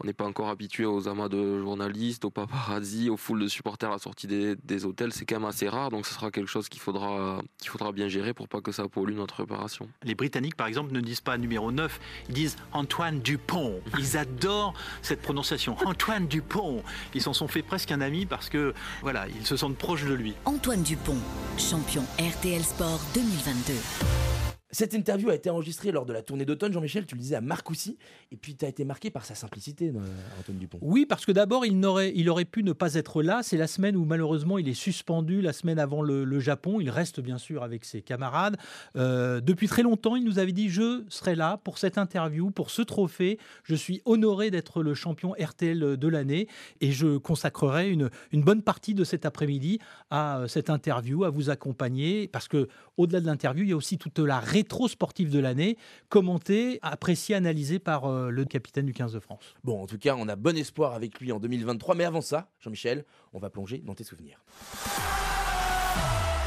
on 0.00 0.06
n'est 0.06 0.12
pas 0.12 0.24
encore 0.24 0.48
habitué 0.48 0.84
aux 0.84 1.08
amas 1.08 1.28
de 1.28 1.60
journalistes, 1.60 2.24
aux 2.24 2.30
paparazzi, 2.30 3.10
aux 3.10 3.16
foules 3.16 3.40
de 3.40 3.48
supporters 3.48 3.90
à 3.90 3.92
la 3.92 3.98
sortie 3.98 4.26
des, 4.26 4.84
hôtels. 4.84 5.12
C'est 5.12 5.24
quand 5.24 5.36
même 5.40 5.48
assez 5.48 5.68
rare, 5.68 5.90
donc 5.90 6.06
ce 6.06 6.14
sera 6.14 6.30
quelque 6.30 6.48
chose 6.48 6.68
qu'il 6.68 6.80
faudra, 6.80 7.40
qu'il 7.58 7.70
faudra 7.70 7.92
bien 7.92 8.08
gérer 8.08 8.34
pour 8.34 8.48
pas 8.48 8.60
que 8.60 8.72
ça 8.72 8.88
pollue 8.88 9.14
notre 9.14 9.34
préparation. 9.34 9.88
Les 10.02 10.14
Britanniques, 10.14 10.56
par 10.56 10.66
exemple, 10.66 10.92
ne 10.92 11.00
disent 11.00 11.20
pas 11.20 11.38
numéro 11.38 11.70
9, 11.72 12.00
ils 12.28 12.34
disent 12.34 12.56
Antoine 12.72 13.20
Dupont. 13.20 13.80
Ils 13.98 14.16
adorent 14.16 14.74
cette 15.02 15.22
prononciation. 15.22 15.76
Antoine 15.84 16.26
Dupont. 16.26 16.82
Ils 17.14 17.22
s'en 17.22 17.32
sont 17.32 17.48
fait 17.48 17.62
presque 17.62 17.92
un 17.92 18.00
ami 18.00 18.26
parce 18.26 18.48
que, 18.48 18.74
voilà, 19.02 19.26
ils 19.28 19.46
se 19.46 19.56
sentent 19.56 19.76
proches 19.76 20.04
de 20.04 20.14
lui. 20.14 20.34
Antoine 20.44 20.82
Dupont, 20.82 21.18
champion 21.58 22.04
RTL 22.18 22.62
Sport 22.62 23.00
2022. 23.14 24.61
Cette 24.74 24.94
interview 24.94 25.28
a 25.28 25.34
été 25.34 25.50
enregistrée 25.50 25.92
lors 25.92 26.06
de 26.06 26.14
la 26.14 26.22
tournée 26.22 26.46
d'automne, 26.46 26.72
Jean-Michel, 26.72 27.04
tu 27.04 27.14
le 27.14 27.20
disais 27.20 27.36
à 27.36 27.42
Marcoussis, 27.42 27.98
et 28.30 28.38
puis 28.38 28.56
tu 28.56 28.64
as 28.64 28.68
été 28.68 28.86
marqué 28.86 29.10
par 29.10 29.26
sa 29.26 29.34
simplicité, 29.34 29.92
euh, 29.94 30.00
Antoine 30.40 30.56
Dupont. 30.56 30.78
Oui, 30.80 31.04
parce 31.04 31.26
que 31.26 31.32
d'abord, 31.32 31.66
il, 31.66 31.78
il 32.14 32.30
aurait 32.30 32.46
pu 32.46 32.62
ne 32.62 32.72
pas 32.72 32.94
être 32.94 33.22
là. 33.22 33.42
C'est 33.42 33.58
la 33.58 33.66
semaine 33.66 33.96
où 33.96 34.06
malheureusement 34.06 34.56
il 34.56 34.66
est 34.70 34.74
suspendu, 34.74 35.42
la 35.42 35.52
semaine 35.52 35.78
avant 35.78 36.00
le, 36.00 36.40
Japon. 36.40 36.80
Il 36.80 36.88
reste 36.88 37.20
bien 37.20 37.36
sûr 37.36 37.62
avec 37.62 37.84
ses 37.84 38.00
camarades. 38.00 38.56
Euh, 38.96 39.40
depuis 39.42 39.68
très 39.68 39.82
longtemps, 39.82 40.16
il 40.16 40.24
nous 40.24 40.38
avait 40.38 40.52
dit 40.52 40.70
Je 40.70 41.04
serai 41.10 41.34
là 41.34 41.58
pour 41.58 41.76
cette 41.76 41.98
interview, 41.98 42.50
pour 42.50 42.70
ce 42.70 42.80
trophée. 42.80 43.38
Je 43.64 43.74
suis 43.74 44.00
honoré 44.06 44.50
d'être 44.50 44.82
le 44.82 44.94
champion 44.94 45.34
RTL 45.38 45.98
de 45.98 46.08
l'année 46.08 46.48
et 46.80 46.92
je 46.92 47.18
consacrerai 47.18 47.90
une, 47.90 48.08
une 48.32 48.42
bonne 48.42 48.62
partie 48.62 48.94
de 48.94 49.04
cet 49.04 49.26
après-midi 49.26 49.78
à 50.10 50.38
euh, 50.38 50.48
cette 50.48 50.70
interview, 50.70 51.24
à 51.24 51.30
vous 51.30 51.50
accompagner, 51.50 52.26
parce 52.28 52.48
que 52.48 52.68
au-delà 52.96 53.20
de 53.20 53.26
l'interview, 53.26 53.64
il 53.64 53.70
y 53.70 53.72
a 53.72 53.76
aussi 53.76 53.98
toute 53.98 54.18
la 54.18 54.40
rétro 54.62 54.86
sportif 54.86 55.28
de 55.28 55.40
l'année, 55.40 55.76
commenté, 56.08 56.78
apprécié, 56.82 57.34
analysé 57.34 57.80
par 57.80 58.04
euh, 58.04 58.30
le 58.30 58.44
capitaine 58.44 58.86
du 58.86 58.92
15 58.92 59.12
de 59.12 59.18
France. 59.18 59.56
Bon, 59.64 59.82
en 59.82 59.86
tout 59.86 59.98
cas, 59.98 60.14
on 60.16 60.28
a 60.28 60.36
bon 60.36 60.56
espoir 60.56 60.94
avec 60.94 61.20
lui 61.20 61.32
en 61.32 61.40
2023. 61.40 61.96
Mais 61.96 62.04
avant 62.04 62.20
ça, 62.20 62.48
Jean-Michel, 62.60 63.04
on 63.32 63.40
va 63.40 63.50
plonger 63.50 63.78
dans 63.78 63.94
tes 63.94 64.04
souvenirs. 64.04 64.44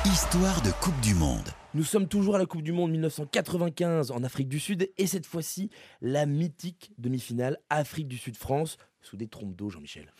Histoire 0.06 0.62
de 0.62 0.72
Coupe 0.82 1.00
du 1.02 1.14
Monde. 1.14 1.50
Nous 1.74 1.84
sommes 1.84 2.08
toujours 2.08 2.36
à 2.36 2.40
la 2.40 2.46
Coupe 2.46 2.62
du 2.62 2.72
Monde 2.72 2.92
1995 2.92 4.12
en 4.12 4.24
Afrique 4.24 4.48
du 4.48 4.62
Sud 4.62 4.90
et 4.98 5.08
cette 5.08 5.26
fois-ci 5.26 5.70
la 6.02 6.26
mythique 6.26 6.94
demi-finale 6.98 7.58
Afrique 7.70 8.08
du 8.08 8.18
Sud-France 8.18 8.78
sous 9.02 9.18
des 9.18 9.28
trompes 9.28 9.56
d'eau, 9.56 9.70
Jean-Michel. 9.70 10.14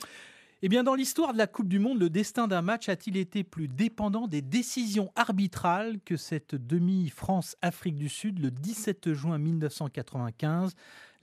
Eh 0.66 0.68
bien, 0.68 0.82
dans 0.82 0.96
l'histoire 0.96 1.32
de 1.32 1.38
la 1.38 1.46
Coupe 1.46 1.68
du 1.68 1.78
Monde, 1.78 2.00
le 2.00 2.10
destin 2.10 2.48
d'un 2.48 2.64
match 2.64 2.90
a-t-il 2.90 3.18
été 3.18 3.44
plus 3.44 3.68
dépendant 3.68 4.28
des 4.28 4.42
décisions 4.42 5.12
arbitrales 5.16 6.00
que 6.04 6.18
cette 6.18 6.56
demi-France-Afrique 6.56 7.96
du 7.96 8.10
Sud 8.10 8.40
le 8.40 8.50
17 8.50 9.14
juin 9.14 9.38
1995 9.38 10.74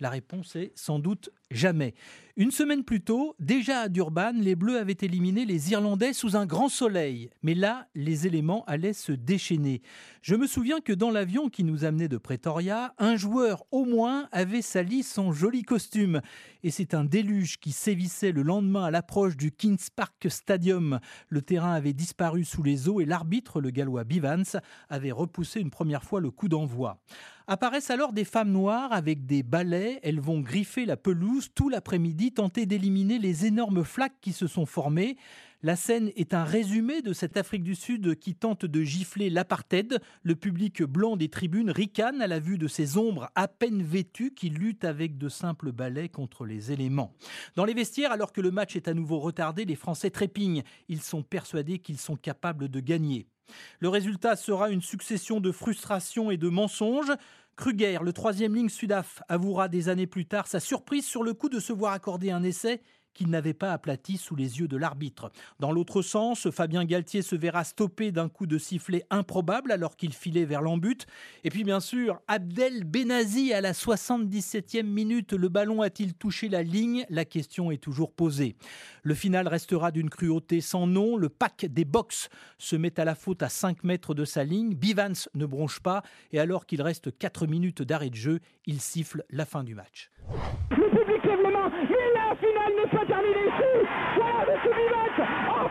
La 0.03 0.11
réponse 0.11 0.57
est 0.57 0.73
sans 0.75 0.99
doute 0.99 1.31
Jamais. 1.53 1.95
Une 2.37 2.51
semaine 2.51 2.83
plus 2.83 3.03
tôt, 3.03 3.37
déjà 3.39 3.81
à 3.81 3.89
Durban, 3.89 4.33
les 4.35 4.57
Bleus 4.57 4.79
avaient 4.79 4.97
éliminé 5.01 5.45
les 5.45 5.71
Irlandais 5.71 6.15
sous 6.15 6.35
un 6.35 6.47
grand 6.47 6.71
soleil. 6.71 7.29
Mais 7.43 7.55
là, 7.55 7.87
les 7.95 8.27
éléments 8.27 8.65
allaient 8.65 8.95
se 8.95 9.13
déchaîner. 9.13 9.83
Je 10.23 10.35
me 10.35 10.47
souviens 10.47 10.81
que 10.81 10.95
dans 10.95 11.11
l'avion 11.11 11.51
qui 11.51 11.63
nous 11.63 11.85
amenait 11.85 12.09
de 12.09 12.17
Pretoria, 12.17 12.95
un 12.99 13.17
joueur 13.17 13.65
au 13.71 13.85
moins 13.85 14.29
avait 14.33 14.63
sali 14.63 15.03
son 15.03 15.31
joli 15.31 15.63
costume. 15.63 16.23
Et 16.65 16.71
c'est 16.71 16.95
un 16.95 17.05
déluge 17.05 17.61
qui 17.61 17.71
sévissait 17.71 18.33
le 18.33 18.43
lendemain 18.43 18.85
à 18.85 18.91
l'approche 18.91 19.37
du 19.37 19.53
Kings 19.53 19.91
Park 19.95 20.27
Stadium. 20.31 21.01
Le 21.29 21.43
terrain 21.43 21.75
avait 21.75 21.93
disparu 21.93 22.45
sous 22.45 22.63
les 22.63 22.89
eaux 22.89 23.01
et 23.01 23.05
l'arbitre, 23.05 23.61
le 23.61 23.71
gallois 23.71 24.05
Bivans, 24.05 24.59
avait 24.89 25.13
repoussé 25.13 25.61
une 25.61 25.71
première 25.71 26.03
fois 26.03 26.21
le 26.21 26.31
coup 26.31 26.49
d'envoi. 26.49 26.99
Apparaissent 27.47 27.91
alors 27.91 28.13
des 28.13 28.25
femmes 28.25 28.53
noires 28.53 28.93
avec 28.93 29.27
des 29.27 29.43
balais. 29.43 30.01
Elles 30.03 30.21
vont 30.21 30.41
griffer 30.41 30.87
la 30.87 30.97
pelouse 30.97 31.51
tout 31.55 31.69
l'après-midi 31.69 32.33
tenter 32.33 32.67
d'éliminer 32.67 33.19
les 33.19 33.47
énormes 33.47 33.85
flaques 33.85 34.21
qui 34.21 34.33
se 34.33 34.47
sont 34.47 34.67
formées. 34.67 35.17
La 35.65 35.77
scène 35.77 36.11
est 36.17 36.35
un 36.35 36.43
résumé 36.43 37.03
de 37.03 37.13
cette 37.13 37.37
Afrique 37.37 37.63
du 37.63 37.77
Sud 37.77 38.17
qui 38.19 38.35
tente 38.35 38.67
de 38.67 38.83
gifler 38.83 39.31
l'apartheid. 39.31 40.01
Le 40.25 40.35
public 40.35 40.83
blanc 40.83 41.17
des 41.17 41.29
tribunes 41.29 41.71
ricane 41.71 42.21
à 42.21 42.27
la 42.27 42.41
vue 42.41 42.59
de 42.59 42.67
ces 42.67 42.99
ombres 42.99 43.31
à 43.37 43.47
peine 43.47 43.81
vêtues 43.81 44.35
qui 44.35 44.51
luttent 44.51 44.85
avec 44.85 45.19
de 45.19 45.29
simples 45.29 45.71
balais 45.71 46.09
contre 46.09 46.47
les 46.47 46.73
éléments. 46.73 47.15
Dans 47.55 47.65
les 47.65 47.75
vestiaires, 47.75 48.11
alors 48.11 48.33
que 48.33 48.41
le 48.41 48.51
match 48.51 48.75
est 48.75 48.89
à 48.89 48.95
nouveau 48.95 49.21
retardé, 49.21 49.65
les 49.65 49.77
Français 49.77 50.11
trépignent. 50.11 50.65
Ils 50.89 51.01
sont 51.01 51.23
persuadés 51.23 51.79
qu'ils 51.79 51.99
sont 51.99 52.17
capables 52.17 52.69
de 52.69 52.81
gagner. 52.81 53.29
Le 53.81 53.89
résultat 53.89 54.37
sera 54.37 54.71
une 54.71 54.83
succession 54.83 55.41
de 55.41 55.53
frustrations 55.53 56.31
et 56.31 56.37
de 56.37 56.49
mensonges. 56.49 57.13
Kruger, 57.57 57.99
le 58.03 58.13
troisième 58.13 58.55
ligne 58.55 58.69
Sudaf, 58.69 59.23
avouera 59.29 59.69
des 59.69 59.89
années 59.89 60.07
plus 60.07 60.27
tard 60.27 60.47
sa 60.47 60.61
surprise 60.61 61.07
sur 61.07 61.23
le 61.23 61.35
coup 61.35 61.49
de 61.49 61.61
se 61.61 61.73
voir 61.73 61.93
accorder 61.93 62.31
un 62.31 62.43
essai 62.43 62.81
qu'il 63.13 63.31
n'avait 63.31 63.55
pas 63.55 63.73
aplati 63.73 64.17
sous 64.17 64.37
les 64.37 64.61
yeux 64.61 64.69
de 64.69 64.77
l'arbitre. 64.77 65.31
Dans 65.61 65.73
l'autre 65.73 66.03
sens, 66.03 66.51
Fabien 66.51 66.85
Galtier 66.85 67.23
se 67.23 67.37
verra 67.37 67.65
stoppé 67.65 68.13
d'un 68.13 68.29
coup 68.29 68.47
de 68.47 68.59
sifflet 68.59 69.05
improbable 69.11 69.73
alors 69.73 69.97
qu'il 69.97 70.13
filait 70.13 70.45
vers 70.45 70.63
l'embut. 70.63 71.07
Et 71.45 71.51
puis 71.51 71.65
bien 71.65 71.81
sûr, 71.81 72.21
Abdel 72.29 72.85
Benazi 72.85 73.53
à 73.53 73.61
la 73.61 73.73
77e 73.73 74.83
minute, 74.83 75.33
le 75.33 75.49
ballon 75.49 75.83
a-t-il 75.83 76.15
touché 76.15 76.49
la 76.49 76.63
ligne? 76.63 77.05
La 77.11 77.25
question 77.25 77.71
est 77.71 77.83
toujours 77.83 78.13
posée. 78.13 78.57
Le 79.03 79.15
final 79.15 79.49
restera 79.49 79.91
d'une 79.91 80.11
cruauté 80.11 80.61
sans 80.61 80.87
nom. 80.87 81.17
Le 81.17 81.29
pack 81.29 81.67
des 81.67 81.85
box 81.85 82.29
se 82.59 82.77
met 82.77 82.99
à 82.99 83.05
la 83.05 83.15
faute 83.15 83.43
à 83.43 83.49
5 83.49 83.85
mètres 83.85 84.15
de 84.15 84.25
sa 84.25 84.45
ligne. 84.45 84.75
Bivans 84.75 85.29
ne 85.35 85.47
bronche 85.47 85.81
pas 85.81 86.03
et 86.33 86.39
alors 86.39 86.67
qu'il 86.67 86.83
reste 86.83 87.17
4 87.17 87.47
minutes 87.47 87.83
d'arrêt 87.83 88.11
de 88.11 88.15
jeu, 88.15 88.41
il 88.67 88.81
siffle 88.81 89.25
la 89.31 89.45
fin 89.45 89.65
du 89.65 89.75
match. 89.75 90.11
Mais 91.33 91.49
la 91.49 92.37
finale 92.37 92.73
n'est 92.77 92.91
pas 92.93 93.05
terminée 93.07 93.49
ici. 93.49 93.89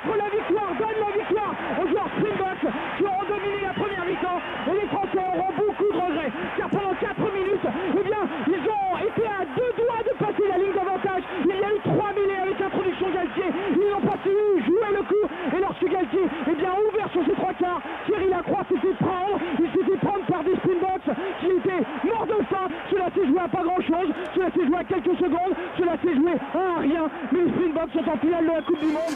Voilà, 0.05 0.25
victoire, 0.31 0.73
donne 0.79 0.99
la 0.99 1.11
victoire 1.13 1.53
aux 1.77 1.87
joueurs 1.87 2.09
Springboks 2.17 2.65
qui 2.97 3.03
auront 3.03 3.25
dominé 3.29 3.61
la 3.61 3.73
première 3.73 4.05
mi-temps. 4.05 4.41
Et 4.67 4.73
les 4.81 4.87
Français 4.87 5.21
auront 5.21 5.53
beaucoup 5.53 5.93
de 5.93 5.99
regrets, 6.01 6.31
car 6.57 6.69
pendant 6.69 6.95
4 6.95 7.13
minutes, 7.33 7.67
eh 7.93 8.03
bien, 8.03 8.23
ils 8.47 8.65
ont 8.65 8.97
été 9.05 9.23
à 9.27 9.45
deux 9.45 9.73
doigts 9.77 10.01
de 10.01 10.13
passer 10.17 10.47
la 10.49 10.57
ligne 10.57 10.73
d'avantage. 10.73 11.23
Il 11.45 11.49
y 11.49 11.63
a 11.63 11.69
eu 11.69 11.79
trois 11.83 12.11
mêlées 12.13 12.41
avec 12.41 12.59
l'introduction 12.59 13.09
Galtier. 13.11 13.49
Ils 13.75 13.91
n'ont 13.91 14.01
pas 14.01 14.17
su 14.23 14.29
jouer 14.65 14.91
le 14.91 15.03
coup. 15.03 15.25
Et 15.55 15.59
lorsque 15.59 15.85
Galtier 15.85 16.25
est 16.47 16.55
bien 16.55 16.73
ouvert 16.87 17.09
sur 17.11 17.25
ses 17.25 17.33
trois 17.33 17.53
quarts, 17.53 17.81
Thierry 18.05 18.29
Lacroix 18.29 18.63
s'est 18.69 18.79
fait 18.79 18.93
prendre. 19.03 19.39
Il 19.59 19.69
s'est 19.71 19.85
fait 19.91 19.97
prendre 19.97 20.25
par 20.25 20.43
des 20.43 20.55
Springboks 20.55 21.09
qui 21.39 21.47
étaient 21.47 21.83
morts 22.03 22.27
de 22.27 22.43
faim. 22.45 22.67
Cela 22.89 23.09
s'est 23.15 23.27
joué 23.27 23.39
à 23.39 23.47
pas 23.47 23.63
grand-chose. 23.63 24.13
Cela 24.35 24.51
s'est 24.51 24.65
joué 24.65 24.77
à 24.77 24.83
quelques 24.83 25.17
secondes. 25.17 25.55
Cela 25.77 25.93
s'est 26.03 26.15
joué 26.15 26.33
à 26.53 26.79
rien. 26.79 27.09
Mais 27.31 27.39
les 27.43 27.51
Springboks 27.51 27.91
sont 27.93 28.09
en 28.09 28.17
finale 28.17 28.45
de 28.45 28.51
la 28.51 28.61
Coupe 28.61 28.79
du 28.79 28.87
Monde. 28.87 29.15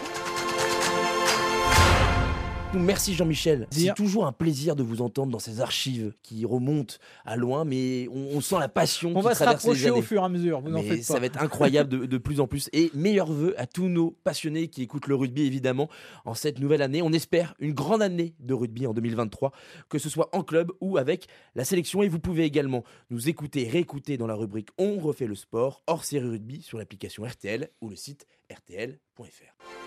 Merci 2.75 3.13
Jean-Michel. 3.13 3.67
C'est 3.71 3.93
toujours 3.95 4.25
un 4.25 4.31
plaisir 4.31 4.75
de 4.75 4.83
vous 4.83 5.01
entendre 5.01 5.31
dans 5.31 5.39
ces 5.39 5.61
archives 5.61 6.13
qui 6.21 6.45
remontent 6.45 6.95
à 7.25 7.35
loin, 7.35 7.65
mais 7.65 8.07
on, 8.11 8.41
sent 8.41 8.57
la 8.59 8.67
passion 8.67 9.11
on 9.15 9.19
qui 9.19 9.25
va 9.25 9.35
se 9.35 9.43
rapprocher 9.43 9.89
au 9.89 10.01
fur 10.01 10.21
et 10.21 10.25
à 10.25 10.29
mesure, 10.29 10.61
vous 10.61 10.69
Mais 10.69 10.83
faites 10.83 11.03
ça 11.03 11.19
va 11.19 11.25
être 11.25 11.41
incroyable 11.41 11.89
de, 11.89 12.05
de 12.05 12.17
plus 12.17 12.39
en 12.39 12.47
plus. 12.47 12.69
Et 12.73 12.91
meilleurs 12.93 13.31
vœux 13.31 13.59
à 13.59 13.65
tous 13.65 13.87
nos 13.87 14.11
passionnés 14.11 14.67
qui 14.67 14.81
écoutent 14.81 15.07
le 15.07 15.15
rugby, 15.15 15.43
évidemment, 15.43 15.89
en 16.25 16.33
cette 16.33 16.59
nouvelle 16.59 16.81
année. 16.81 17.01
On 17.01 17.13
espère 17.13 17.55
une 17.59 17.73
grande 17.73 18.01
année 18.01 18.35
de 18.39 18.53
rugby 18.53 18.87
en 18.87 18.93
2023, 18.93 19.51
que 19.89 19.97
ce 19.97 20.09
soit 20.09 20.29
en 20.35 20.43
club 20.43 20.71
ou 20.81 20.97
avec 20.97 21.27
la 21.55 21.65
sélection. 21.65 22.03
Et 22.03 22.09
vous 22.09 22.19
pouvez 22.19 22.43
également 22.43 22.83
nous 23.09 23.29
écouter 23.29 23.67
réécouter 23.67 24.17
dans 24.17 24.27
la 24.27 24.35
rubrique 24.35 24.69
On 24.77 24.99
refait 24.99 25.27
le 25.27 25.35
sport, 25.35 25.81
hors 25.87 26.03
série 26.03 26.27
rugby, 26.27 26.61
sur 26.61 26.77
l'application 26.77 27.23
RTL 27.23 27.69
ou 27.81 27.89
le 27.89 27.95
site 27.95 28.25
rtl.fr. 28.51 29.84